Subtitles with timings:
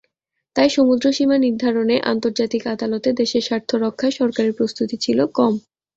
[0.55, 5.53] তাই সমুদ্রসীমা নির্ধারণে আন্তর্জাতিক আদালতে দেশের স্বার্থ রক্ষায় সরকারের প্রস্তুতি ছিল কম।